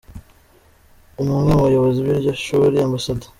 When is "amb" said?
2.85-2.95